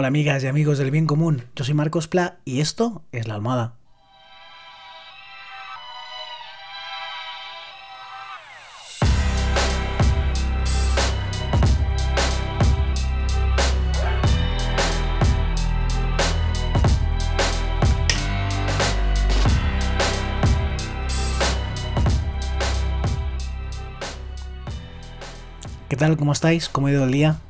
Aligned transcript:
Hola 0.00 0.06
amigas 0.06 0.44
y 0.44 0.46
amigos 0.46 0.78
del 0.78 0.92
bien 0.92 1.06
común, 1.06 1.42
yo 1.56 1.64
soy 1.64 1.74
Marcos 1.74 2.06
Pla 2.06 2.38
y 2.44 2.60
esto 2.60 3.02
es 3.10 3.26
La 3.26 3.34
Almada. 3.34 3.74
¿Qué 25.88 25.96
tal? 25.96 26.16
¿Cómo 26.16 26.30
estáis? 26.30 26.68
¿Cómo 26.68 26.86
ha 26.86 26.92
ido 26.92 27.02
el 27.02 27.10
día? 27.10 27.40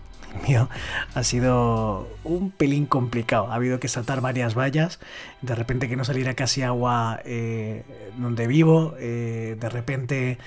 Ha 1.14 1.22
sido 1.22 2.08
un 2.24 2.50
pelín 2.50 2.86
complicado. 2.86 3.50
Ha 3.50 3.54
habido 3.54 3.80
que 3.80 3.88
saltar 3.88 4.20
varias 4.20 4.54
vallas. 4.54 4.98
De 5.42 5.54
repente 5.54 5.88
que 5.88 5.96
no 5.96 6.04
saliera 6.04 6.34
casi 6.34 6.62
agua 6.62 7.20
eh, 7.24 7.84
donde 8.16 8.46
vivo. 8.46 8.94
Eh, 8.98 9.56
de 9.60 9.68
repente 9.68 10.38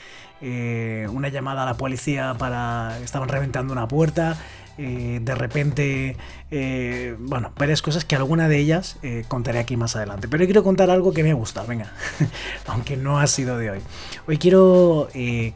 eh, 0.42 1.08
una 1.12 1.30
llamada 1.30 1.64
a 1.64 1.66
la 1.66 1.76
policía 1.76 2.36
para... 2.38 2.98
Estaban 3.04 3.30
reventando 3.30 3.74
una 3.74 3.88
puerta. 3.88 4.38
Eh, 4.84 5.20
de 5.22 5.36
repente, 5.36 6.18
eh, 6.50 7.16
bueno, 7.20 7.52
varias 7.56 7.84
cosas 7.84 8.04
que 8.04 8.16
alguna 8.16 8.48
de 8.48 8.58
ellas 8.58 8.98
eh, 9.04 9.26
contaré 9.28 9.60
aquí 9.60 9.78
más 9.78 9.96
adelante. 9.96 10.28
Pero 10.28 10.44
quiero 10.46 10.64
contar 10.64 10.90
algo 10.90 11.14
que 11.14 11.22
me 11.22 11.34
gusta, 11.34 11.64
venga, 11.66 11.94
aunque 12.66 12.98
no 12.98 13.20
ha 13.20 13.28
sido 13.28 13.60
de 13.60 13.70
hoy. 13.70 13.80
Hoy 14.28 14.40
quiero 14.40 15.08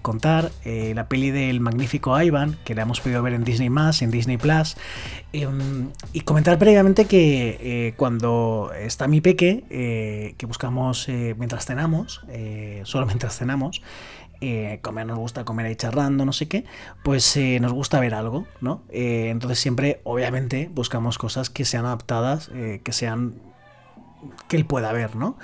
contar 0.04 0.52
la 0.64 1.08
peli 1.08 1.32
del 1.32 1.60
magnífico 1.60 2.22
Ivan, 2.22 2.58
que 2.66 2.76
la 2.76 2.84
hemos 2.84 3.02
podido 3.02 3.24
ver 3.24 3.34
en 3.34 3.44
Disney 3.44 3.70
Más, 3.70 4.04
en 4.04 4.12
Disney 4.12 4.38
Plus, 4.38 4.78
em, 5.34 5.90
y 6.14 6.22
comentar 6.22 6.60
previamente 6.60 7.06
que 7.06 7.94
cuando 7.98 8.72
está 8.78 9.08
mi 9.08 9.22
peque, 9.22 10.34
que 10.38 10.46
buscamos 10.46 11.08
mientras 11.08 11.66
cenamos, 11.66 12.22
solo 12.84 13.06
mientras 13.06 13.38
cenamos, 13.40 13.82
eh, 14.42 14.80
comer 14.82 15.06
nos 15.06 15.18
gusta 15.18 15.46
comer 15.46 15.68
ahí 15.68 15.76
charrando, 15.76 16.26
no 16.26 16.34
sé 16.34 16.48
qué, 16.48 16.66
pues 17.04 17.36
eh, 17.38 17.60
nos 17.60 17.74
gusta 17.74 18.00
ver 18.00 18.14
algo, 18.14 18.46
¿no? 18.62 18.84
Eh, 18.90 19.30
entonces 19.30 19.60
siempre, 19.60 20.02
obviamente, 20.04 20.70
buscamos 20.74 21.18
cosas 21.18 21.50
que 21.50 21.66
sean 21.66 21.86
adaptadas, 21.86 22.50
que 22.84 22.92
sean 22.92 23.36
que 24.48 24.58
él 24.58 24.66
pueda 24.66 24.92
ver, 24.92 25.16
¿no? 25.16 25.38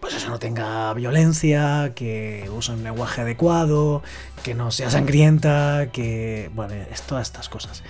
Pues 0.00 0.14
eso 0.14 0.28
no 0.28 0.38
tenga 0.38 0.94
violencia, 0.94 1.92
que 1.96 2.48
use 2.56 2.72
un 2.72 2.84
lenguaje 2.84 3.22
adecuado, 3.22 4.02
que 4.44 4.54
no 4.54 4.70
sea 4.70 4.90
sangrienta, 4.90 5.88
que, 5.92 6.50
bueno, 6.54 6.74
es 6.74 7.02
todas 7.02 7.26
estas 7.26 7.48
cosas. 7.48 7.82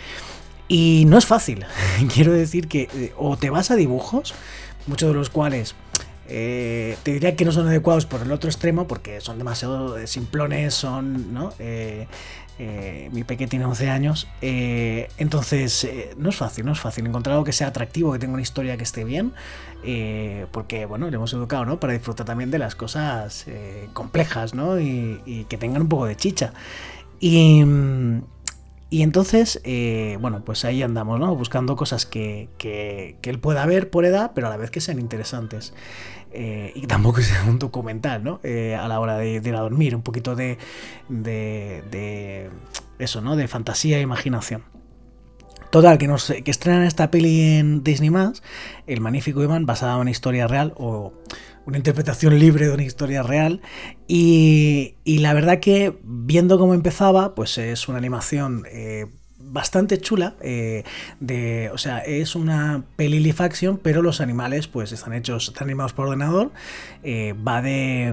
Y 0.66 1.04
no 1.06 1.18
es 1.18 1.26
fácil, 1.26 1.66
quiero 2.14 2.32
decir 2.32 2.68
que 2.68 3.12
o 3.18 3.36
te 3.36 3.50
vas 3.50 3.70
a 3.70 3.76
dibujos, 3.76 4.34
muchos 4.86 5.10
de 5.10 5.14
los 5.14 5.28
cuales 5.28 5.74
eh, 6.28 6.96
te 7.02 7.12
diría 7.12 7.36
que 7.36 7.44
no 7.44 7.52
son 7.52 7.68
adecuados 7.68 8.06
por 8.06 8.22
el 8.22 8.32
otro 8.32 8.48
extremo 8.48 8.86
porque 8.86 9.20
son 9.20 9.38
demasiado 9.38 9.98
eh, 9.98 10.06
simplones, 10.06 10.74
son, 10.74 11.34
¿no? 11.34 11.52
Eh, 11.58 12.06
mi 13.12 13.24
peque 13.24 13.48
tiene 13.48 13.64
11 13.64 13.90
años, 13.90 14.28
entonces 14.40 15.88
no 16.16 16.28
es 16.28 16.36
fácil, 16.36 16.64
no 16.64 16.70
es 16.70 16.78
fácil 16.78 17.04
encontrar 17.04 17.32
algo 17.32 17.44
que 17.44 17.50
sea 17.50 17.66
atractivo, 17.66 18.12
que 18.12 18.20
tenga 18.20 18.32
una 18.32 18.42
historia 18.42 18.76
que 18.76 18.84
esté 18.84 19.02
bien, 19.02 19.32
porque 20.52 20.86
bueno, 20.86 21.10
le 21.10 21.16
hemos 21.16 21.32
educado, 21.32 21.64
¿no? 21.64 21.80
Para 21.80 21.94
disfrutar 21.94 22.24
también 22.24 22.52
de 22.52 22.60
las 22.60 22.76
cosas 22.76 23.46
complejas, 23.92 24.54
¿no? 24.54 24.78
Y, 24.78 25.20
y 25.26 25.46
que 25.46 25.58
tengan 25.58 25.82
un 25.82 25.88
poco 25.88 26.06
de 26.06 26.14
chicha. 26.14 26.52
Y, 27.18 27.64
mm, 27.64 28.22
y 28.90 29.02
entonces, 29.02 29.60
eh, 29.64 30.18
bueno, 30.20 30.44
pues 30.44 30.64
ahí 30.64 30.82
andamos, 30.82 31.18
¿no? 31.18 31.34
Buscando 31.34 31.74
cosas 31.76 32.06
que, 32.06 32.48
que- 32.58 33.16
que 33.22 33.30
él 33.30 33.40
pueda 33.40 33.66
ver 33.66 33.90
por 33.90 34.04
edad, 34.04 34.32
pero 34.34 34.46
a 34.46 34.50
la 34.50 34.56
vez 34.56 34.70
que 34.70 34.80
sean 34.80 34.98
interesantes. 35.00 35.74
Eh, 36.32 36.72
y 36.74 36.86
tampoco 36.86 37.20
sea 37.22 37.44
un 37.44 37.58
documental, 37.58 38.22
¿no? 38.24 38.40
Eh, 38.44 38.74
a 38.76 38.86
la 38.88 39.00
hora 39.00 39.16
de, 39.18 39.40
de 39.40 39.48
ir 39.48 39.54
a 39.56 39.60
dormir, 39.60 39.94
un 39.96 40.02
poquito 40.02 40.36
de, 40.36 40.58
de, 41.08 41.82
de 41.90 42.50
eso, 42.98 43.20
¿no? 43.20 43.36
De 43.36 43.48
fantasía 43.48 43.98
e 43.98 44.02
imaginación. 44.02 44.62
Total, 45.74 45.98
que, 45.98 46.06
nos, 46.06 46.32
que 46.44 46.52
estrenan 46.52 46.84
esta 46.84 47.10
peli 47.10 47.58
en 47.58 47.82
Disney+, 47.82 48.08
El 48.86 49.00
Magnífico 49.00 49.42
Iván, 49.42 49.66
basada 49.66 49.96
en 49.96 50.02
una 50.02 50.12
historia 50.12 50.46
real, 50.46 50.72
o 50.76 51.14
una 51.66 51.78
interpretación 51.78 52.38
libre 52.38 52.68
de 52.68 52.74
una 52.74 52.84
historia 52.84 53.24
real, 53.24 53.60
y, 54.06 54.94
y 55.02 55.18
la 55.18 55.34
verdad 55.34 55.58
que 55.58 55.98
viendo 56.04 56.60
cómo 56.60 56.74
empezaba, 56.74 57.34
pues 57.34 57.58
es 57.58 57.88
una 57.88 57.98
animación 57.98 58.62
eh, 58.70 59.06
bastante 59.46 59.98
chula, 59.98 60.34
eh, 60.40 60.84
de, 61.20 61.70
o 61.72 61.78
sea, 61.78 61.98
es 61.98 62.34
una 62.34 62.84
peli 62.96 63.34
pero 63.82 64.02
los 64.02 64.20
animales 64.20 64.66
pues 64.66 64.92
están 64.92 65.12
hechos, 65.12 65.48
están 65.48 65.68
animados 65.68 65.92
por 65.92 66.06
ordenador, 66.06 66.50
eh, 67.02 67.34
va 67.34 67.62
de, 67.62 68.12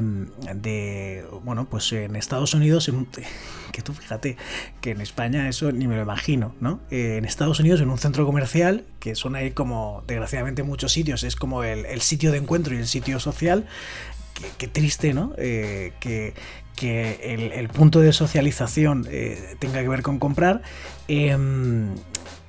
de, 0.56 1.26
bueno, 1.44 1.68
pues 1.70 1.92
en 1.94 2.16
Estados 2.16 2.54
Unidos, 2.54 2.92
que 3.72 3.82
tú 3.82 3.94
fíjate 3.94 4.38
que 4.82 4.92
en 4.92 5.02
España 5.02 5.48
eso 5.48 5.72
ni 5.72 5.88
me 5.88 5.96
lo 5.96 6.02
imagino, 6.02 6.54
¿no? 6.60 6.80
Eh, 6.92 7.18
en 7.18 7.26
Estados 7.26 7.60
Unidos, 7.60 7.82
en 7.82 7.90
un 7.90 7.98
centro 7.98 8.26
comercial, 8.26 8.86
que 9.00 9.16
son 9.16 9.36
ahí 9.36 9.52
como, 9.52 10.04
desgraciadamente, 10.08 10.64
muchos 10.64 10.92
sitios, 10.92 11.24
es 11.24 11.36
como 11.36 11.64
el, 11.64 11.86
el 11.86 12.02
sitio 12.02 12.32
de 12.32 12.38
encuentro 12.38 12.76
y 12.76 12.78
el 12.78 12.88
sitio 12.88 13.20
social, 13.20 13.66
qué, 14.58 14.68
triste, 14.68 15.14
¿no? 15.14 15.34
Que, 15.36 16.34
que 16.82 17.52
el, 17.54 17.70
punto 17.70 18.00
de 18.00 18.12
socialización 18.12 19.06
eh, 19.12 19.56
tenga 19.60 19.84
que 19.84 19.88
ver 19.88 20.02
con 20.02 20.18
comprar. 20.18 20.64
Em, 21.08 21.90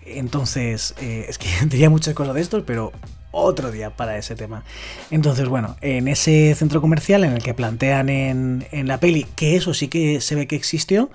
entonces, 0.07 0.95
eh, 1.03 1.27
es 1.29 1.37
que 1.37 1.49
diría 1.67 1.91
muchas 1.91 2.15
cosas 2.15 2.35
de 2.35 2.41
esto, 2.41 2.65
pero 2.65 2.93
otro 3.33 3.73
día 3.73 3.91
para 3.91 4.17
ese 4.17 4.37
tema. 4.37 4.63
Entonces, 5.11 5.49
bueno, 5.49 5.77
en 5.81 6.07
ese 6.07 6.55
centro 6.55 6.81
comercial 6.81 7.25
en 7.25 7.33
el 7.33 7.43
que 7.43 7.55
plantean 7.55 8.09
en, 8.09 8.67
en 8.71 8.87
la 8.87 8.99
peli, 8.99 9.27
que 9.37 9.57
eso 9.57 9.75
sí 9.75 9.89
que 9.89 10.21
se 10.21 10.37
ve 10.37 10.47
que 10.47 10.55
existió, 10.57 11.11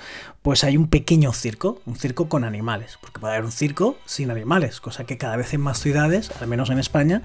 pues 0.48 0.64
hay 0.64 0.78
un 0.78 0.88
pequeño 0.88 1.34
circo, 1.34 1.82
un 1.86 1.98
circo 1.98 2.30
con 2.30 2.46
animales, 2.46 2.98
porque 3.02 3.20
puede 3.20 3.34
haber 3.34 3.44
un 3.44 3.52
circo 3.52 3.98
sin 4.06 4.32
animales, 4.32 4.80
cosa 4.80 5.04
que 5.04 5.18
cada 5.18 5.36
vez 5.36 5.54
en 5.54 5.60
más 5.60 5.78
ciudades, 5.78 6.32
al 6.40 6.48
menos 6.48 6.70
en 6.70 6.80
España, 6.80 7.22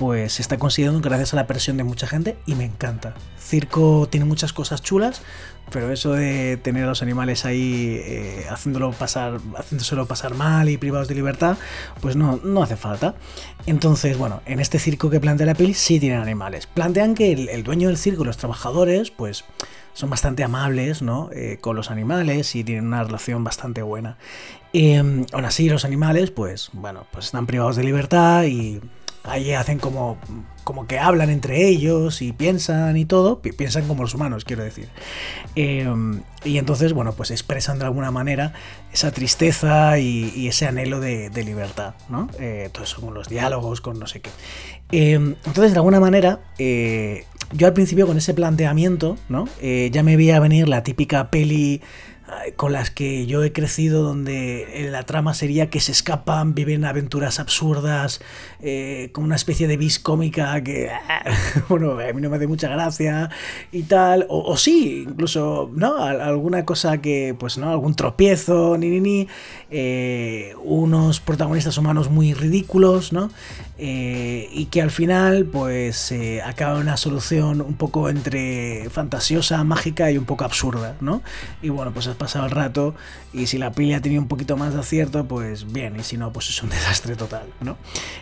pues 0.00 0.32
se 0.32 0.42
está 0.42 0.58
consiguiendo 0.58 1.00
gracias 1.00 1.32
a 1.32 1.36
la 1.36 1.46
presión 1.46 1.76
de 1.76 1.84
mucha 1.84 2.08
gente 2.08 2.36
y 2.44 2.56
me 2.56 2.64
encanta. 2.64 3.14
Circo 3.38 4.08
tiene 4.10 4.26
muchas 4.26 4.52
cosas 4.52 4.82
chulas, 4.82 5.22
pero 5.70 5.92
eso 5.92 6.12
de 6.12 6.56
tener 6.56 6.82
a 6.82 6.86
los 6.88 7.02
animales 7.02 7.44
ahí 7.44 8.00
eh, 8.02 8.46
haciéndolo 8.50 8.90
pasar, 8.90 9.38
haciéndoselo 9.56 10.06
pasar 10.06 10.34
mal 10.34 10.68
y 10.68 10.76
privados 10.76 11.06
de 11.06 11.14
libertad, 11.14 11.56
pues 12.00 12.16
no, 12.16 12.40
no 12.42 12.64
hace 12.64 12.76
falta. 12.76 13.14
Entonces, 13.66 14.18
bueno, 14.18 14.25
en 14.46 14.60
este 14.60 14.78
circo 14.78 15.10
que 15.10 15.20
plantea 15.20 15.46
la 15.46 15.54
peli 15.54 15.74
sí 15.74 16.00
tienen 16.00 16.20
animales. 16.20 16.66
Plantean 16.66 17.14
que 17.14 17.32
el, 17.32 17.62
dueño 17.62 17.88
del 17.88 17.96
circo 17.96 18.24
los 18.24 18.36
trabajadores, 18.36 19.10
pues 19.10 19.44
son 19.92 20.10
bastante 20.10 20.44
amables, 20.44 21.02
¿no? 21.02 21.30
Eh, 21.32 21.58
con 21.60 21.76
los 21.76 21.90
animales 21.90 22.54
y 22.54 22.64
tienen 22.64 22.86
una 22.86 23.02
relación 23.02 23.44
bastante 23.44 23.82
buena. 23.82 24.18
Eh, 24.72 24.96
aún 25.32 25.44
así, 25.44 25.68
los 25.68 25.84
animales, 25.84 26.30
pues, 26.30 26.70
bueno, 26.72 27.06
pues 27.12 27.26
están 27.26 27.46
privados 27.46 27.76
de 27.76 27.84
libertad 27.84 28.44
y 28.44 28.80
ahí 29.24 29.52
hacen 29.52 29.78
como, 29.78 30.18
como 30.66 30.88
que 30.88 30.98
hablan 30.98 31.30
entre 31.30 31.68
ellos 31.68 32.22
y 32.22 32.32
piensan 32.32 32.96
y 32.96 33.04
todo, 33.04 33.40
pi- 33.40 33.52
piensan 33.52 33.86
como 33.86 34.02
los 34.02 34.14
humanos, 34.14 34.44
quiero 34.44 34.64
decir. 34.64 34.88
Eh, 35.54 35.88
y 36.44 36.58
entonces, 36.58 36.92
bueno, 36.92 37.12
pues 37.12 37.30
expresan 37.30 37.78
de 37.78 37.84
alguna 37.84 38.10
manera 38.10 38.52
esa 38.92 39.12
tristeza 39.12 40.00
y, 40.00 40.48
ese 40.48 40.66
anhelo 40.66 40.98
de, 40.98 41.30
libertad, 41.44 41.94
¿no? 42.08 42.28
Eh, 42.40 42.68
todo 42.72 42.82
eso 42.82 43.00
con 43.00 43.14
los 43.14 43.28
diálogos, 43.28 43.80
con 43.80 44.00
no 44.00 44.08
sé 44.08 44.20
qué. 44.20 44.30
Eh, 44.90 45.12
entonces, 45.14 45.70
de 45.70 45.78
alguna 45.78 46.00
manera, 46.00 46.40
eh, 46.58 47.26
yo 47.52 47.68
al 47.68 47.72
principio 47.72 48.04
con 48.08 48.16
ese 48.18 48.34
planteamiento, 48.34 49.16
¿no? 49.28 49.48
Eh, 49.62 49.90
ya 49.92 50.02
me 50.02 50.16
veía 50.16 50.40
venir 50.40 50.68
la 50.68 50.82
típica 50.82 51.30
peli 51.30 51.80
con 52.56 52.72
las 52.72 52.90
que 52.90 53.26
yo 53.26 53.44
he 53.44 53.52
crecido, 53.52 54.02
donde 54.02 54.88
la 54.90 55.04
trama 55.04 55.32
sería 55.32 55.70
que 55.70 55.78
se 55.78 55.92
escapan, 55.92 56.54
viven 56.54 56.84
aventuras 56.84 57.38
absurdas, 57.38 58.20
eh, 58.60 59.10
con 59.12 59.22
una 59.24 59.36
especie 59.36 59.68
de 59.68 59.76
bis 59.76 60.00
cómica 60.00 60.55
que, 60.62 60.90
bueno, 61.68 61.98
a 61.98 62.12
mí 62.12 62.20
no 62.20 62.30
me 62.30 62.36
hace 62.36 62.46
mucha 62.46 62.68
gracia 62.68 63.30
y 63.72 63.82
tal, 63.84 64.26
o, 64.28 64.56
sí, 64.56 65.04
incluso, 65.08 65.70
¿no? 65.74 65.96
Al- 66.02 66.20
Alguna 66.20 66.64
cosa 66.64 66.98
que, 66.98 67.34
pues, 67.38 67.58
¿no? 67.58 67.70
Algún 67.70 67.94
tropiezo, 67.94 68.76
ni, 68.78 68.88
ni, 68.88 69.00
ni, 69.00 69.28
eh, 69.70 70.54
unos 70.64 71.20
protagonistas 71.20 71.76
humanos 71.78 72.10
muy 72.10 72.34
ridículos, 72.34 73.12
¿no? 73.12 73.30
Eh, 73.78 74.48
y 74.52 74.66
que 74.66 74.80
al 74.80 74.90
final, 74.90 75.44
pues, 75.46 76.10
eh, 76.12 76.40
acaba 76.42 76.78
una 76.78 76.96
solución 76.96 77.60
un 77.60 77.74
poco 77.74 78.08
entre 78.08 78.88
fantasiosa, 78.90 79.62
mágica 79.64 80.10
y 80.10 80.16
un 80.18 80.24
poco 80.24 80.44
absurda, 80.44 80.96
¿no? 81.00 81.22
Y 81.62 81.68
bueno, 81.68 81.92
pues 81.92 82.06
has 82.06 82.16
pasado 82.16 82.46
el 82.46 82.52
rato 82.52 82.94
y 83.34 83.46
si 83.48 83.58
la 83.58 83.72
peli 83.72 83.92
ha 83.92 84.00
tenido 84.00 84.22
un 84.22 84.28
poquito 84.28 84.56
más 84.56 84.72
de 84.72 84.80
acierto, 84.80 85.26
pues 85.26 85.70
bien, 85.70 85.96
y 85.98 86.02
si 86.02 86.16
no, 86.16 86.32
pues 86.32 86.48
es 86.48 86.62
un 86.62 86.70
desastre 86.76 87.16
total, 87.16 87.44
¿no? 87.60 87.76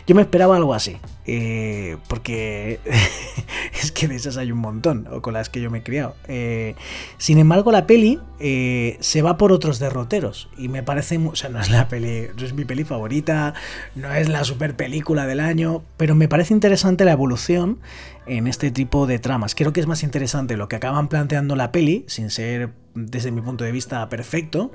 Yo 0.07 0.13
me 0.15 0.21
esperaba 0.23 0.57
algo 0.57 0.73
así, 0.73 0.97
eh, 1.25 1.95
es 3.81 3.91
que 3.91 4.07
de 4.07 4.15
esas 4.15 4.37
hay 4.37 4.51
un 4.51 4.59
montón, 4.59 5.07
o 5.11 5.21
con 5.21 5.33
las 5.33 5.49
que 5.49 5.61
yo 5.61 5.69
me 5.69 5.79
he 5.79 5.83
criado. 5.83 6.15
Eh, 6.27 6.75
sin 7.17 7.37
embargo, 7.37 7.71
la 7.71 7.87
peli 7.87 8.19
eh, 8.39 8.97
se 8.99 9.21
va 9.21 9.37
por 9.37 9.51
otros 9.51 9.79
derroteros 9.79 10.49
y 10.57 10.67
me 10.67 10.83
parece, 10.83 11.17
o 11.17 11.35
sea, 11.35 11.49
no 11.49 11.59
es 11.59 11.69
la 11.69 11.87
peli, 11.87 12.27
no 12.37 12.45
es 12.45 12.53
mi 12.53 12.65
peli 12.65 12.83
favorita, 12.83 13.53
no 13.95 14.13
es 14.13 14.29
la 14.29 14.43
super 14.43 14.75
película 14.75 15.25
del 15.25 15.39
año, 15.39 15.83
pero 15.97 16.15
me 16.15 16.27
parece 16.27 16.53
interesante 16.53 17.05
la 17.05 17.11
evolución 17.11 17.79
en 18.25 18.47
este 18.47 18.71
tipo 18.71 19.07
de 19.07 19.19
tramas. 19.19 19.55
Creo 19.55 19.73
que 19.73 19.79
es 19.79 19.87
más 19.87 20.03
interesante 20.03 20.57
lo 20.57 20.67
que 20.67 20.75
acaban 20.75 21.07
planteando 21.07 21.55
la 21.55 21.71
peli, 21.71 22.05
sin 22.07 22.29
ser 22.29 22.71
desde 22.95 23.31
mi 23.31 23.41
punto 23.41 23.63
de 23.63 23.71
vista 23.71 24.07
perfecto, 24.09 24.71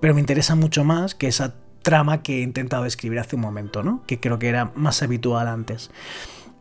pero 0.00 0.14
me 0.14 0.20
interesa 0.20 0.54
mucho 0.54 0.84
más 0.84 1.14
que 1.14 1.26
esa 1.26 1.54
trama 1.82 2.22
que 2.22 2.38
he 2.38 2.42
intentado 2.42 2.86
escribir 2.86 3.18
hace 3.18 3.36
un 3.36 3.42
momento, 3.42 3.82
¿no? 3.82 4.02
Que 4.06 4.20
creo 4.20 4.38
que 4.38 4.48
era 4.48 4.70
más 4.74 5.02
habitual 5.02 5.48
antes. 5.48 5.90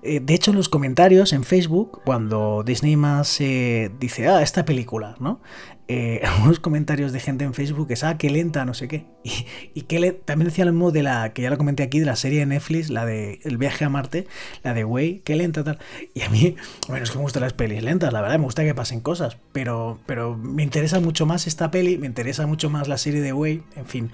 Eh, 0.03 0.19
de 0.19 0.33
hecho, 0.33 0.51
en 0.51 0.57
los 0.57 0.67
comentarios 0.67 1.31
en 1.31 1.43
Facebook, 1.43 2.01
cuando 2.03 2.63
Disney 2.65 2.95
más 2.95 3.39
eh, 3.39 3.91
dice, 3.99 4.27
ah, 4.27 4.41
esta 4.41 4.65
película, 4.65 5.15
¿no? 5.19 5.41
Eh, 5.87 6.21
algunos 6.25 6.59
comentarios 6.59 7.11
de 7.11 7.19
gente 7.19 7.45
en 7.45 7.53
Facebook 7.53 7.87
que 7.87 7.93
es, 7.93 8.03
ah, 8.03 8.17
qué 8.17 8.31
lenta, 8.31 8.65
no 8.65 8.73
sé 8.73 8.87
qué. 8.87 9.05
Y, 9.73 9.83
que 9.83 10.11
también 10.11 10.49
decía 10.49 10.65
lo 10.65 10.71
mismo 10.71 10.91
de 10.91 11.03
la, 11.03 11.33
que 11.33 11.43
ya 11.43 11.51
lo 11.51 11.57
comenté 11.57 11.83
aquí, 11.83 11.99
de 11.99 12.05
la 12.05 12.15
serie 12.15 12.39
de 12.39 12.47
Netflix, 12.47 12.89
la 12.89 13.05
de 13.05 13.39
El 13.43 13.57
viaje 13.57 13.85
a 13.85 13.89
Marte, 13.89 14.27
la 14.63 14.73
de 14.73 14.83
Way, 14.83 15.21
qué 15.23 15.35
lenta, 15.35 15.63
tal. 15.63 15.77
Y 16.15 16.21
a 16.21 16.29
mí, 16.29 16.55
bueno, 16.87 17.03
es 17.03 17.11
que 17.11 17.17
me 17.17 17.23
gustan 17.23 17.43
las 17.43 17.53
pelis 17.53 17.83
lentas, 17.83 18.11
la 18.11 18.21
verdad, 18.21 18.39
me 18.39 18.45
gusta 18.45 18.63
que 18.63 18.73
pasen 18.73 19.01
cosas, 19.01 19.37
pero, 19.51 19.99
pero 20.07 20.35
me 20.35 20.63
interesa 20.63 20.99
mucho 20.99 21.27
más 21.27 21.45
esta 21.45 21.69
peli, 21.69 21.99
me 21.99 22.07
interesa 22.07 22.47
mucho 22.47 22.71
más 22.71 22.87
la 22.87 22.97
serie 22.97 23.21
de 23.21 23.33
Way, 23.33 23.63
en 23.75 23.85
fin. 23.85 24.11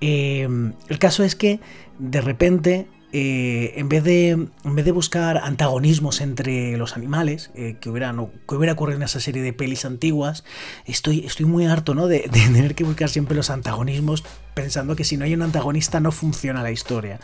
el 0.00 0.98
caso 0.98 1.22
es 1.22 1.34
que 1.34 1.60
de 1.98 2.20
repente 2.20 2.86
eh, 3.10 3.72
en, 3.76 3.88
vez 3.88 4.04
de, 4.04 4.28
en 4.28 4.74
vez 4.74 4.84
de 4.84 4.92
buscar 4.92 5.38
antagonismos 5.38 6.20
entre 6.20 6.76
los 6.76 6.94
animales, 6.94 7.50
eh, 7.54 7.76
que, 7.80 7.88
hubiera, 7.88 8.14
que 8.46 8.54
hubiera 8.54 8.74
ocurrido 8.74 8.98
en 8.98 9.02
esa 9.02 9.18
serie 9.18 9.40
de 9.40 9.54
pelis 9.54 9.86
antiguas, 9.86 10.44
estoy, 10.84 11.24
estoy 11.24 11.46
muy 11.46 11.64
harto 11.64 11.94
¿no? 11.94 12.06
de, 12.06 12.20
tener 12.32 12.74
que 12.74 12.84
buscar 12.84 13.08
siempre 13.08 13.34
los 13.34 13.48
antagonismos 13.48 14.24
pensando 14.52 14.94
que 14.94 15.04
si 15.04 15.16
no 15.16 15.24
hay 15.24 15.32
un 15.32 15.40
antagonista 15.40 16.00
no 16.00 16.12
funciona 16.12 16.62
la 16.62 16.70
historia. 16.70 17.18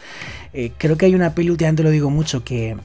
Eh, 0.55 0.73
creo 0.79 0.97
que 0.97 1.05
hay 1.05 1.15
una 1.15 1.35
peli, 1.35 1.51
últimamente 1.51 1.83
lo 1.83 1.91
digo 1.91 2.09
mucho, 2.09 2.45
que, 2.45 2.79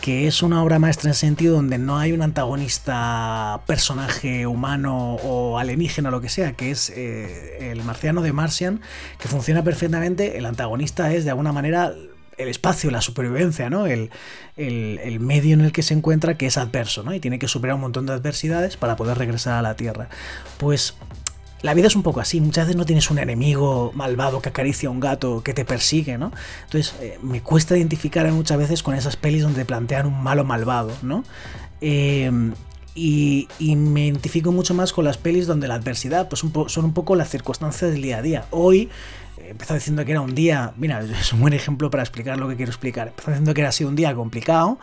que 0.00 0.28
es 0.28 0.40
una 0.40 0.62
obra 0.62 0.78
maestra 0.78 1.10
en 1.10 1.14
sentido 1.14 1.56
donde 1.56 1.78
no 1.78 1.98
hay 1.98 2.12
un 2.12 2.22
antagonista 2.22 3.62
personaje 3.66 4.46
humano 4.46 5.14
o 5.24 5.58
alienígena 5.58 6.10
o 6.10 6.12
lo 6.12 6.20
que 6.20 6.28
sea, 6.28 6.52
que 6.52 6.70
es 6.70 6.90
el 6.90 7.82
marciano 7.82 8.22
de 8.22 8.32
Martian, 8.32 8.80
que 9.18 9.26
funciona 9.26 9.64
perfectamente, 9.64 10.38
el 10.38 10.46
antagonista 10.46 11.12
es 11.12 11.24
de 11.24 11.30
alguna 11.30 11.52
manera 11.52 11.94
el 12.38 12.48
espacio, 12.48 12.90
la 12.90 13.00
supervivencia, 13.00 13.68
¿no? 13.68 13.86
El, 13.86 14.10
medio 15.20 15.54
en 15.54 15.60
el 15.60 15.72
que 15.72 15.82
se 15.82 15.94
encuentra 15.94 16.36
que 16.36 16.46
es 16.46 16.56
adverso, 16.56 17.02
¿no? 17.02 17.14
Y 17.14 17.20
tiene 17.20 17.38
que 17.38 17.48
superar 17.48 17.74
un 17.74 17.82
montón 17.82 18.06
de 18.06 18.12
adversidades 18.12 18.76
para 18.76 18.96
poder 18.96 19.18
regresar 19.18 19.54
a 19.54 19.62
la 19.62 19.74
Tierra. 19.74 20.08
Pues 20.58 20.94
la 21.62 21.74
vida 21.74 21.88
es 21.88 21.96
un 21.96 22.02
poco 22.02 22.20
así, 22.20 22.40
muchas 22.40 22.66
veces 22.66 22.76
no 22.76 22.86
tienes 22.86 23.10
un 23.10 23.18
enemigo 23.18 23.90
malvado 23.94 24.40
que 24.40 24.48
acaricia 24.48 24.88
a 24.88 24.92
un 24.92 25.00
gato 25.00 25.42
que 25.42 25.54
te 25.54 25.64
persigue, 25.64 26.16
¿no? 26.16 26.32
Entonces 26.64 26.94
eh, 27.00 27.18
me 27.22 27.42
cuesta 27.42 27.76
identificar 27.76 28.30
muchas 28.30 28.58
veces 28.58 28.82
con 28.82 28.94
esas 28.94 29.16
pelis 29.16 29.42
donde 29.42 29.64
plantean 29.64 30.06
un 30.06 30.22
malo 30.22 30.44
malvado, 30.44 30.92
¿no? 31.02 31.24
Eh, 31.80 32.30
y, 32.94 33.76
me 33.76 34.06
identifico 34.06 34.50
mucho 34.50 34.74
más 34.74 34.92
con 34.92 35.04
las 35.04 35.18
pelis 35.18 35.46
donde 35.46 35.68
la 35.68 35.74
adversidad 35.74 36.28
pues 36.28 36.40
son 36.40 36.84
un 36.84 36.92
poco 36.92 37.14
las 37.14 37.30
circunstancias 37.30 37.92
del 37.92 38.02
día 38.02 38.18
a 38.18 38.22
día. 38.22 38.44
Hoy 38.50 38.88
empezó 39.48 39.74
diciendo 39.74 40.04
que 40.04 40.12
era 40.12 40.20
un 40.20 40.34
día, 40.34 40.72
mira, 40.76 41.00
es 41.20 41.32
un 41.32 41.40
buen 41.40 41.52
ejemplo 41.52 41.90
para 41.90 42.02
explicar 42.02 42.38
lo 42.38 42.48
que 42.48 42.56
quiero 42.56 42.70
explicar. 42.70 43.08
Empezó 43.08 43.30
diciendo 43.30 43.54
que 43.54 43.60
era 43.60 43.72
sido 43.72 43.90
un 43.90 43.96
día 43.96 44.14
complicado, 44.14 44.78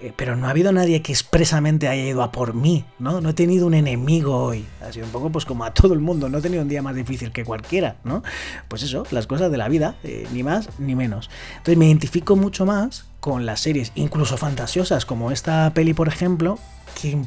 eh, 0.00 0.12
pero 0.14 0.36
no 0.36 0.46
ha 0.46 0.50
habido 0.50 0.72
nadie 0.72 1.00
que 1.02 1.12
expresamente 1.12 1.88
haya 1.88 2.04
ido 2.04 2.22
a 2.22 2.30
por 2.30 2.54
mí, 2.54 2.84
¿no? 2.98 3.20
No 3.20 3.30
he 3.30 3.32
tenido 3.32 3.66
un 3.66 3.74
enemigo 3.74 4.36
hoy. 4.36 4.66
Ha 4.82 4.92
sido 4.92 5.06
un 5.06 5.12
poco 5.12 5.30
pues 5.30 5.44
como 5.44 5.64
a 5.64 5.72
todo 5.72 5.94
el 5.94 6.00
mundo, 6.00 6.28
no 6.28 6.38
he 6.38 6.42
tenido 6.42 6.62
un 6.62 6.68
día 6.68 6.82
más 6.82 6.94
difícil 6.94 7.32
que 7.32 7.44
cualquiera, 7.44 7.96
¿no? 8.04 8.22
Pues 8.68 8.82
eso, 8.82 9.04
las 9.10 9.26
cosas 9.26 9.50
de 9.50 9.56
la 9.56 9.68
vida, 9.68 9.96
eh, 10.04 10.26
ni 10.32 10.42
más 10.42 10.68
ni 10.78 10.94
menos. 10.94 11.30
Entonces 11.52 11.78
me 11.78 11.86
identifico 11.86 12.36
mucho 12.36 12.66
más 12.66 13.06
con 13.20 13.46
las 13.46 13.60
series, 13.60 13.92
incluso 13.94 14.36
fantasiosas, 14.36 15.06
como 15.06 15.32
esta 15.32 15.72
peli, 15.74 15.94
por 15.94 16.08
ejemplo, 16.08 16.58
que 17.00 17.18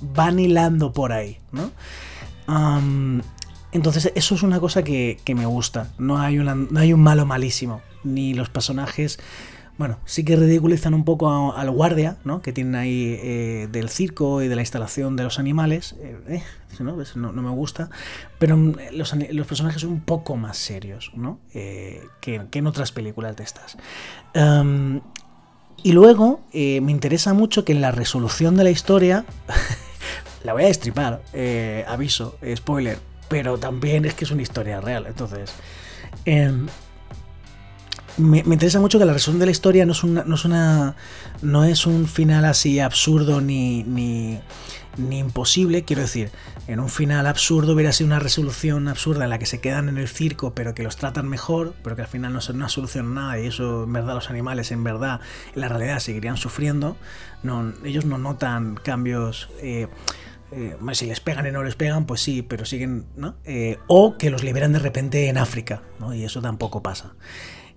van 0.00 0.38
hilando 0.38 0.92
por 0.92 1.12
ahí, 1.12 1.38
¿no? 1.52 1.70
Entonces 3.74 4.12
eso 4.14 4.36
es 4.36 4.42
una 4.44 4.60
cosa 4.60 4.84
que, 4.84 5.18
me 5.34 5.46
gusta. 5.46 5.88
No 5.98 6.18
hay, 6.18 6.36
no 6.36 6.78
hay 6.78 6.92
un 6.92 7.02
malo 7.02 7.26
malísimo. 7.26 7.82
Ni 8.04 8.32
los 8.32 8.48
personajes... 8.48 9.18
Bueno, 9.76 9.98
sí 10.04 10.24
que 10.24 10.36
ridiculizan 10.36 10.94
un 10.94 11.04
poco 11.04 11.52
al 11.52 11.68
guardia, 11.72 12.16
¿no? 12.22 12.40
Que 12.40 12.52
tienen 12.52 12.76
ahí 12.76 13.18
eh, 13.20 13.68
del 13.72 13.88
circo 13.88 14.40
y 14.40 14.46
de 14.46 14.54
la 14.54 14.62
instalación 14.62 15.16
de 15.16 15.24
los 15.24 15.40
animales. 15.40 15.96
Eh, 15.98 16.16
eh, 16.28 16.42
¿no? 17.16 17.32
me 17.32 17.50
gusta. 17.50 17.90
Pero 18.38 18.56
mm, 18.56 18.76
los, 18.92 19.10
personajes 19.48 19.82
son 19.82 19.90
un 19.90 20.00
poco 20.02 20.36
más 20.36 20.56
serios, 20.56 21.10
¿no? 21.16 21.40
Que, 21.50 22.06
en 22.52 22.66
otras 22.68 22.92
películas 22.92 23.34
de 23.34 23.42
estas. 23.42 23.76
Em, 24.34 25.00
y 25.82 25.90
luego 25.90 26.42
me 26.52 26.92
interesa 26.92 27.34
mucho 27.34 27.64
que 27.64 27.72
en 27.72 27.80
la 27.80 27.90
resolución 27.90 28.56
de 28.56 28.62
la 28.62 28.70
historia... 28.70 29.24
la 30.44 30.52
voy 30.52 30.62
a 30.62 30.66
destripar, 30.66 31.22
aviso, 31.88 32.38
spoiler 32.54 33.13
pero 33.28 33.58
también 33.58 34.04
es 34.04 34.14
que 34.14 34.24
es 34.24 34.30
una 34.30 34.42
historia 34.42 34.80
real. 34.80 35.06
Entonces, 35.06 35.52
em, 36.24 36.66
me, 38.16 38.38
interesa 38.38 38.80
mucho 38.80 38.98
que 38.98 39.04
la 39.04 39.12
resolución 39.12 39.40
de 39.40 39.46
la 39.46 39.52
historia 39.52 39.86
no 39.86 39.92
es, 39.92 40.04
una, 40.04 40.24
no 40.24 40.34
es, 40.36 40.44
una, 40.44 40.96
no 41.42 41.64
es 41.64 41.86
un 41.86 42.06
final 42.06 42.44
así 42.44 42.78
absurdo 42.78 43.40
ni, 43.40 43.82
ni, 43.82 44.38
ni 44.96 45.18
imposible. 45.18 45.84
Quiero 45.84 46.02
decir, 46.02 46.30
en 46.66 46.80
un 46.80 46.88
final 46.88 47.26
absurdo 47.26 47.74
hubiera 47.74 47.92
sido 47.92 48.06
una 48.08 48.20
resolución 48.20 48.88
absurda 48.88 49.24
en 49.24 49.30
la 49.30 49.38
que 49.38 49.46
se 49.46 49.60
quedan 49.60 49.88
en 49.88 49.98
el 49.98 50.08
circo, 50.08 50.54
pero 50.54 50.74
que 50.74 50.82
los 50.82 50.96
tratan 50.96 51.28
mejor, 51.28 51.74
pero 51.82 51.96
que 51.96 52.02
al 52.02 52.08
final 52.08 52.32
no 52.32 52.38
es 52.38 52.48
una 52.48 52.68
solución 52.68 53.14
nada 53.14 53.38
y 53.40 53.46
eso 53.46 53.84
en 53.84 53.92
verdad 53.92 54.14
los 54.14 54.30
animales 54.30 54.70
en 54.70 54.84
verdad 54.84 55.20
en 55.54 55.60
la 55.60 55.68
realidad 55.68 55.98
seguirían 55.98 56.36
sufriendo. 56.36 56.96
No, 57.42 57.72
ellos 57.84 58.04
no 58.04 58.18
notan 58.18 58.76
cambios. 58.76 59.48
Eh, 59.60 59.88
eh, 60.56 60.76
si 60.92 61.06
les 61.06 61.20
pegan 61.20 61.46
y 61.46 61.50
no 61.50 61.64
les 61.64 61.74
pegan, 61.74 62.06
pues 62.06 62.20
sí, 62.20 62.42
pero 62.42 62.64
siguen. 62.64 63.06
Eh, 63.44 63.78
o 63.88 64.16
que 64.16 64.30
los 64.30 64.44
liberan 64.44 64.72
de 64.72 64.78
repente 64.78 65.28
en 65.28 65.36
África, 65.36 65.82
¿no? 65.98 66.14
Y 66.14 66.24
eso 66.24 66.40
tampoco 66.40 66.82
pasa. 66.82 67.14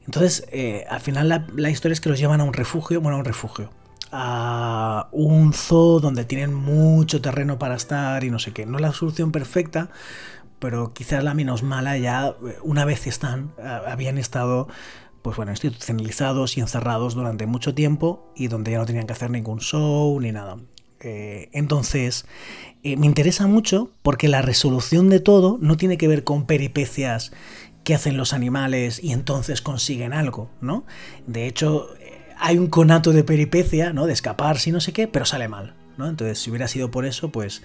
Entonces, 0.05 0.45
eh, 0.51 0.85
al 0.89 1.01
final 1.01 1.47
la, 1.55 1.69
historia 1.69 1.93
es 1.93 2.01
que 2.01 2.09
los 2.09 2.19
llevan 2.19 2.39
a 2.39 2.43
un 2.43 2.53
refugio, 2.53 3.01
bueno, 3.01 3.17
a 3.17 3.19
un 3.19 3.25
refugio, 3.25 3.71
a 4.11 5.09
un 5.11 5.53
zoo 5.53 5.99
donde 5.99 6.23
tienen 6.23 6.53
mucho 6.53 7.19
terreno 7.19 7.57
para 7.59 7.75
estar 7.75 8.23
y 8.23 8.29
no 8.29 8.39
sé 8.39 8.53
qué. 8.53 8.65
No 8.65 8.77
es 8.77 8.81
la 8.81 8.93
solución 8.93 9.31
perfecta, 9.31 9.89
pero 10.59 10.93
quizás 10.93 11.23
la 11.23 11.33
menos 11.33 11.63
mala 11.63 11.97
ya, 11.97 12.35
una 12.61 12.85
vez 12.85 13.07
están, 13.07 13.53
habían 13.59 14.17
estado 14.17 14.67
pues 15.23 15.35
bueno, 15.35 15.51
institucionalizados 15.51 16.55
y 16.57 16.61
encerrados 16.61 17.15
durante 17.15 17.47
mucho 17.47 17.73
tiempo 17.73 18.31
y 18.35 18.47
donde 18.47 18.71
ya 18.71 18.77
no 18.77 18.85
tenían 18.85 19.07
que 19.07 19.13
hacer 19.13 19.29
ningún 19.29 19.59
show 19.59 20.17
ni 20.21 20.31
nada. 20.31 20.57
Eh, 21.01 21.49
entonces, 21.53 22.25
eh, 22.83 22.97
me 22.97 23.05
interesa 23.05 23.47
mucho 23.47 23.91
porque 24.01 24.27
la 24.27 24.41
resolución 24.41 25.09
de 25.09 25.19
todo 25.19 25.57
no 25.61 25.77
tiene 25.77 25.97
que 25.97 26.07
ver 26.07 26.23
con 26.23 26.45
peripecias 26.45 27.31
que 27.83 27.93
hacen 27.93 28.17
los 28.17 28.33
animales 28.33 29.01
y 29.01 29.11
entonces 29.11 29.61
consiguen 29.61 30.13
algo, 30.13 30.49
¿no? 30.61 30.85
De 31.25 31.47
hecho, 31.47 31.95
eh, 31.99 32.19
hay 32.37 32.57
un 32.57 32.67
conato 32.67 33.13
de 33.13 33.23
peripecia, 33.23 33.93
¿no? 33.93 34.05
De 34.05 34.13
escapar, 34.13 34.59
si 34.59 34.71
no 34.71 34.81
sé 34.81 34.91
qué, 34.91 35.07
pero 35.07 35.25
sale 35.25 35.47
mal, 35.47 35.75
¿no? 35.97 36.07
Entonces, 36.07 36.39
si 36.39 36.49
hubiera 36.49 36.67
sido 36.67 36.91
por 36.91 37.05
eso, 37.05 37.29
pues 37.29 37.61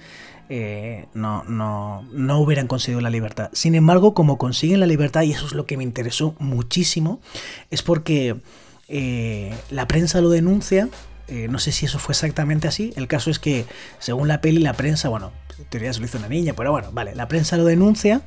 no, 1.15 1.45
no, 1.45 2.07
no 2.13 2.39
hubieran 2.41 2.67
conseguido 2.67 3.01
la 3.01 3.09
libertad. 3.09 3.49
Sin 3.55 3.75
embargo, 3.75 4.13
como 4.13 4.37
consiguen 4.37 4.81
la 4.81 4.87
libertad, 4.87 5.23
y 5.23 5.33
eso 5.33 5.47
es 5.47 5.55
lo 5.55 5.65
que 5.65 5.79
me 5.79 5.83
interesó 5.83 6.35
muchísimo, 6.41 7.23
es 7.71 7.81
porque 7.83 8.37
la 9.71 9.89
prensa 9.89 10.21
lo 10.21 10.29
denuncia, 10.29 10.91
eh, 11.29 11.49
no 11.49 11.59
sé 11.59 11.73
si 11.73 11.87
eso 11.87 11.99
fue 11.99 12.13
exactamente 12.13 12.69
así. 12.69 12.93
El 12.97 13.09
caso 13.09 13.31
es 13.31 13.39
que, 13.39 13.67
según 13.99 14.29
la 14.29 14.41
peli, 14.41 14.61
la 14.61 14.75
prensa, 14.75 15.09
bueno, 15.09 15.33
en 15.59 15.65
teoría 15.67 15.93
se 15.93 16.01
lo 16.01 16.07
hizo 16.07 16.19
una 16.19 16.29
niña, 16.29 16.55
pero 16.55 16.73
bueno, 16.73 16.91
vale, 16.93 17.15
la 17.15 17.29
prensa 17.29 17.57
lo 17.57 17.65
denuncia, 17.65 18.23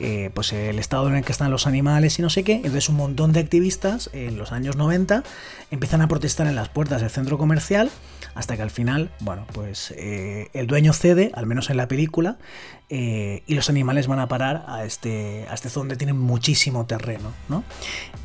eh, 0.00 0.30
pues 0.34 0.52
el 0.52 0.78
estado 0.78 1.08
en 1.08 1.16
el 1.16 1.24
que 1.24 1.32
están 1.32 1.50
los 1.50 1.66
animales 1.66 2.18
y 2.18 2.22
no 2.22 2.30
sé 2.30 2.42
qué. 2.42 2.54
Entonces, 2.54 2.88
un 2.88 2.96
montón 2.96 3.32
de 3.32 3.40
activistas 3.40 4.10
en 4.12 4.38
los 4.38 4.52
años 4.52 4.76
90 4.76 5.22
empiezan 5.70 6.02
a 6.02 6.08
protestar 6.08 6.46
en 6.46 6.54
las 6.54 6.68
puertas 6.68 7.00
del 7.00 7.10
centro 7.10 7.38
comercial 7.38 7.90
hasta 8.34 8.56
que 8.56 8.62
al 8.62 8.70
final, 8.70 9.10
bueno, 9.20 9.46
pues 9.52 9.92
eh, 9.96 10.48
el 10.52 10.66
dueño 10.66 10.92
cede, 10.92 11.32
al 11.34 11.46
menos 11.46 11.68
en 11.68 11.76
la 11.76 11.88
película, 11.88 12.38
y 12.92 13.54
los 13.54 13.70
animales 13.70 14.08
van 14.08 14.18
a 14.18 14.26
parar 14.26 14.64
a 14.66 14.84
este, 14.84 15.46
a 15.48 15.54
este 15.54 15.68
donde 15.68 15.94
tienen 15.94 16.18
muchísimo 16.18 16.86
terreno, 16.86 17.32
¿no? 17.48 17.62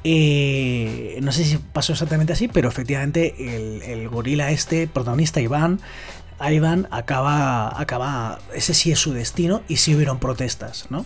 No 0.03 1.31
sé 1.31 1.43
si 1.43 1.57
pasó 1.57 1.93
exactamente 1.93 2.33
así, 2.33 2.47
pero 2.47 2.67
efectivamente 2.67 3.35
el, 3.55 4.09
gorila 4.15 4.49
este, 4.51 4.87
protagonista 4.87 5.41
Iván, 5.41 5.79
Ivan 6.39 6.87
acaba, 6.91 7.79
acaba, 7.79 8.39
ese 8.53 8.73
sí 8.73 8.91
es 8.91 8.99
su 8.99 9.13
destino 9.13 9.61
y 9.67 9.77
sí 9.77 9.95
hubieron 9.95 10.19
protestas, 10.19 10.87
¿no? 10.89 11.05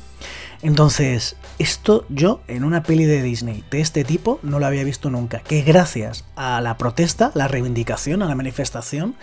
Entonces, 0.61 1.35
esto 1.59 2.05
yo 2.09 2.41
en 2.47 2.63
una 2.63 2.83
peli 2.83 3.05
de 3.05 3.21
Disney 3.21 3.63
de 3.69 3.79
este 3.79 4.03
tipo 4.03 4.39
no 4.41 4.59
lo 4.59 4.65
había 4.65 4.83
visto 4.83 5.09
nunca, 5.09 5.39
que 5.39 5.61
gracias 5.61 6.25
a 6.35 6.61
la 6.61 6.77
protesta, 6.77 7.31
la 7.35 7.47
reivindicación, 7.47 8.23
a 8.23 8.27
la 8.27 8.35
manifestación, 8.35 9.15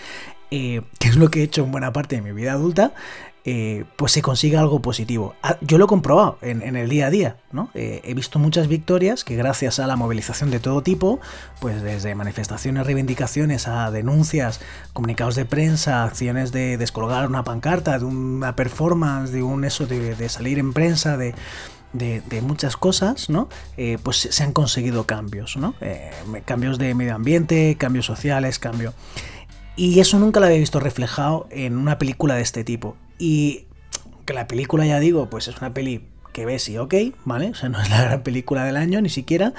eh, 0.50 0.82
que 1.00 1.08
es 1.08 1.16
lo 1.16 1.30
que 1.30 1.40
he 1.40 1.42
hecho 1.42 1.64
en 1.64 1.72
buena 1.72 1.92
parte 1.92 2.16
de 2.16 2.22
mi 2.22 2.32
vida 2.32 2.52
adulta, 2.52 2.94
eh, 3.48 3.84
pues 3.94 4.10
se 4.10 4.22
consigue 4.22 4.56
algo 4.56 4.82
positivo. 4.82 5.36
Ah, 5.40 5.56
yo 5.60 5.78
lo 5.78 5.84
he 5.84 5.86
comprobado 5.86 6.36
en, 6.42 6.74
el 6.74 6.88
día 6.88 7.06
a 7.06 7.10
día, 7.10 7.36
¿no? 7.52 7.70
Eh, 7.74 8.00
he 8.02 8.12
visto 8.12 8.40
muchas 8.40 8.66
victorias 8.66 9.22
que 9.22 9.36
gracias 9.36 9.78
a 9.78 9.86
la 9.86 9.94
movilización 9.94 10.50
de 10.50 10.58
todo 10.58 10.82
tipo, 10.82 11.20
pues 11.60 11.80
desde 11.80 12.16
manifestaciones, 12.16 12.84
reivindicaciones 12.84 13.68
a 13.68 13.92
denuncias, 13.92 14.60
comunicados 14.92 15.36
de 15.36 15.44
prensa, 15.44 16.02
acciones 16.02 16.50
de 16.50 16.76
descolgar 16.76 17.28
una 17.28 17.44
pancarta, 17.44 18.00
de 18.00 18.04
una 18.04 18.56
performance, 18.56 19.30
de 19.30 19.44
un 19.44 19.64
eso 19.64 19.86
de, 19.86 20.28
salir 20.28 20.58
en 20.58 20.72
prensa, 20.72 21.16
de, 21.16 21.32
muchas 22.42 22.76
cosas, 22.76 23.30
¿no? 23.30 23.48
Eh, 23.76 23.98
pues 24.02 24.28
se 24.28 24.42
han 24.42 24.52
conseguido 24.52 25.04
cambios, 25.06 25.56
¿no? 25.56 25.76
cambios 26.44 26.78
de 26.78 26.96
medio 26.96 27.14
ambiente, 27.14 27.76
cambios 27.78 28.06
sociales, 28.06 28.58
cambio. 28.58 28.92
Y 29.76 30.00
eso 30.00 30.18
nunca 30.18 30.40
lo 30.40 30.46
había 30.46 30.58
visto 30.58 30.80
reflejado 30.80 31.46
en 31.50 31.78
una 31.78 31.96
película 31.98 32.34
de 32.34 32.42
este 32.42 32.64
tipo. 32.64 32.96
Y 33.18 33.66
que 34.24 34.34
la 34.34 34.46
película, 34.46 34.86
ya 34.86 35.00
digo, 35.00 35.30
pues 35.30 35.48
es 35.48 35.58
una 35.58 35.72
peli 35.72 36.04
que 36.32 36.44
ves 36.44 36.68
y 36.68 36.76
ok, 36.76 36.94
¿vale? 37.24 37.50
O 37.50 37.54
sea, 37.54 37.68
no 37.68 37.80
es 37.80 37.88
la 37.88 38.02
gran 38.04 38.22
película 38.22 38.64
del 38.64 38.76
año 38.76 39.00
ni 39.00 39.08
siquiera, 39.08 39.54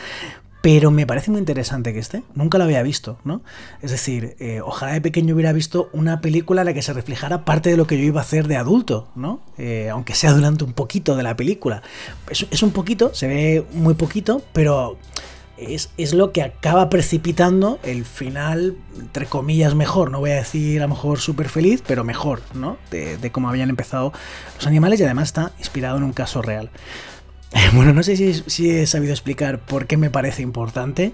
pero 0.62 0.92
me 0.92 1.08
parece 1.08 1.32
muy 1.32 1.40
interesante 1.40 1.94
que 1.94 2.00
esté. 2.00 2.24
Nunca 2.36 2.58
lo 2.58 2.66
había 2.66 2.84
visto, 2.84 3.18
¿no? 3.24 3.42
Es 3.82 3.92
decir, 3.92 4.36
eh, 4.40 4.62
ojalá 4.62 4.94
de 4.94 5.02
pequeño 5.02 5.34
hubiera 5.34 5.54
visto 5.54 5.90
una 5.94 6.22
película 6.22 6.62
en 6.62 6.68
la 6.68 6.74
que 6.74 6.82
se 6.82 6.94
reflejara 6.94 7.46
parte 7.46 7.70
de 7.70 7.78
lo 7.78 7.88
que 7.88 7.98
yo 7.98 8.04
iba 8.04 8.22
a 8.22 8.24
hacer 8.24 8.48
de 8.48 8.58
adulto, 8.58 9.08
¿no? 9.16 9.42
Eh, 9.58 9.90
aunque 9.90 10.14
sea 10.14 10.34
durante 10.34 10.64
un 10.66 10.74
poquito 10.74 11.16
de 11.16 11.24
la 11.24 11.36
película. 11.36 11.82
es 12.30 12.64
un 12.64 12.72
poquito, 12.72 13.14
se 13.14 13.28
ve 13.28 13.66
muy 13.74 13.94
poquito, 13.94 14.44
pero 14.54 14.98
es, 15.58 16.14
lo 16.14 16.32
que 16.32 16.42
acaba 16.42 16.90
precipitando 16.90 17.80
el 17.84 18.06
final, 18.06 18.76
entre 18.98 19.26
comillas, 19.26 19.76
mejor. 19.76 20.12
No 20.12 20.20
voy 20.20 20.32
a 20.32 20.36
decir 20.36 20.80
a 20.80 20.84
lo 20.84 20.90
mejor 20.90 21.20
súper 21.20 21.50
feliz, 21.50 21.84
pero 21.86 22.04
mejor, 22.04 22.42
¿no? 22.54 22.78
De, 22.92 23.18
de, 23.18 23.32
cómo 23.32 23.50
habían 23.50 23.70
empezado 23.70 24.14
los 24.56 24.68
animales 24.68 25.00
y 25.00 25.04
además 25.04 25.30
está 25.30 25.52
inspirado 25.58 25.98
en 25.98 26.04
un 26.04 26.14
caso 26.14 26.42
real. 26.42 26.70
Bueno, 27.74 27.94
no 27.94 28.04
sé 28.04 28.16
si, 28.16 28.70
he 28.70 28.86
sabido 28.88 29.14
explicar 29.14 29.60
por 29.60 29.88
qué 29.88 29.98
me 29.98 30.10
parece 30.10 30.42
importante, 30.42 31.14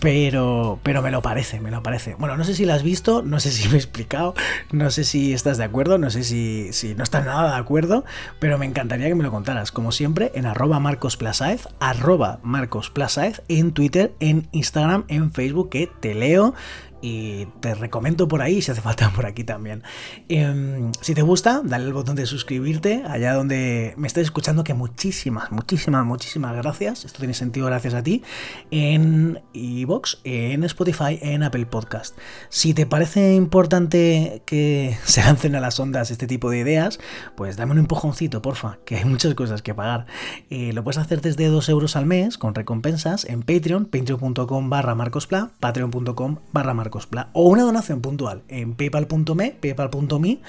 pero, 0.00 0.78
pero 0.82 1.02
me 1.02 1.10
lo 1.10 1.22
parece, 1.22 1.60
me 1.60 1.70
lo 1.70 1.82
parece. 1.82 2.14
Bueno, 2.14 2.36
no 2.36 2.44
sé 2.44 2.54
si 2.54 2.64
lo 2.64 2.72
has 2.72 2.82
visto, 2.82 3.22
no 3.22 3.40
sé 3.40 3.50
si 3.50 3.68
me 3.68 3.74
he 3.74 3.78
explicado, 3.78 4.34
no 4.70 4.90
sé 4.90 5.04
si 5.04 5.32
estás 5.32 5.58
de 5.58 5.64
acuerdo, 5.64 5.98
no 5.98 6.10
sé 6.10 6.22
si, 6.22 6.72
si 6.72 6.94
no 6.94 7.02
estás 7.02 7.24
nada 7.24 7.54
de 7.54 7.60
acuerdo, 7.60 8.04
pero 8.38 8.58
me 8.58 8.66
encantaría 8.66 9.08
que 9.08 9.14
me 9.14 9.24
lo 9.24 9.30
contaras, 9.30 9.72
como 9.72 9.90
siempre, 9.90 10.30
en 10.34 10.46
arroba 10.46 10.78
marcosplasaez, 10.78 11.68
arroba 11.80 12.38
marcosplasaez, 12.42 13.42
en 13.48 13.72
Twitter, 13.72 14.12
en 14.20 14.48
Instagram, 14.52 15.04
en 15.08 15.32
Facebook, 15.32 15.70
que 15.70 15.90
te 16.00 16.14
leo 16.14 16.54
y 17.00 17.46
te 17.60 17.74
recomiendo 17.74 18.28
por 18.28 18.42
ahí 18.42 18.62
si 18.62 18.70
hace 18.70 18.80
falta 18.80 19.10
por 19.10 19.26
aquí 19.26 19.44
también. 19.44 19.82
Em, 20.28 20.92
si 21.00 21.14
te 21.14 21.22
gusta, 21.22 21.62
dale 21.64 21.84
el 21.84 21.92
botón 21.92 22.16
de 22.16 22.26
suscribirte 22.26 23.02
allá 23.08 23.34
donde 23.34 23.94
me 23.96 24.06
estés 24.06 24.24
escuchando, 24.24 24.64
que 24.64 24.74
muchísimas, 24.74 25.52
muchísimas, 25.52 26.04
muchísimas 26.04 26.56
gracias. 26.56 27.04
Esto 27.04 27.18
tiene 27.18 27.34
sentido 27.34 27.66
gracias 27.66 27.94
a 27.94 28.02
ti. 28.02 28.22
En 28.70 29.40
iVoox, 29.52 30.18
en 30.24 30.64
Spotify, 30.64 31.18
en 31.22 31.42
Apple 31.42 31.66
Podcast. 31.66 32.16
Si 32.48 32.74
te 32.74 32.86
parece 32.86 33.34
importante 33.34 34.42
que 34.46 34.96
se 35.04 35.22
lancen 35.22 35.54
a 35.54 35.60
las 35.60 35.78
ondas 35.78 36.10
este 36.10 36.26
tipo 36.26 36.50
de 36.50 36.58
ideas, 36.58 36.98
pues 37.36 37.56
dame 37.56 37.72
un 37.72 37.78
empujoncito, 37.78 38.42
porfa, 38.42 38.78
que 38.84 38.96
hay 38.96 39.04
muchas 39.04 39.34
cosas 39.34 39.62
que 39.62 39.74
pagar. 39.74 40.06
Eh, 40.50 40.72
lo 40.72 40.84
puedes 40.84 40.98
hacer 40.98 41.20
desde 41.20 41.46
2 41.46 41.68
euros 41.68 41.96
al 41.96 42.06
mes 42.06 42.38
con 42.38 42.54
recompensas 42.54 43.24
en 43.24 43.42
Patreon, 43.42 43.86
patreon.com 43.86 44.70
barra 44.70 44.94
marcospla, 44.94 45.50
patreon.com 45.60 46.36
barra 46.52 46.74
marcospla 46.88 47.28
o 47.34 47.48
una 47.48 47.62
donación 47.62 48.00
puntual 48.00 48.42
en 48.48 48.74
paypal.me, 48.74 49.50
paypal.me 49.52 50.40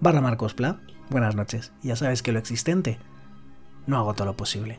barra 0.00 0.20
marcospla. 0.20 0.80
Buenas 1.10 1.36
noches. 1.36 1.72
Ya 1.82 1.96
sabes 1.96 2.22
que 2.22 2.32
lo 2.32 2.38
existente 2.38 2.98
no 3.86 3.98
hago 3.98 4.14
todo 4.14 4.26
lo 4.26 4.36
posible. 4.36 4.78